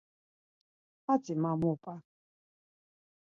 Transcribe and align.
Hatzi 1.05 1.33
ma 1.41 1.51
mup̌a! 1.61 1.95